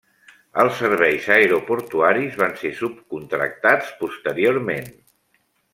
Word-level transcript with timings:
Els 0.61 0.79
serveis 0.83 1.27
aeroportuaris 1.35 2.39
van 2.41 2.57
ser 2.63 2.73
subcontractats 2.81 3.93
posteriorment. 4.03 4.93